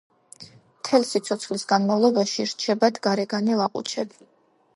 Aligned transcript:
მთელი 0.77 1.07
სიცოცხლის 1.09 1.65
განმავლობაში 1.73 2.47
რჩებათ 2.53 2.99
გარეგან 3.09 3.53
ლაყუჩები. 3.61 4.21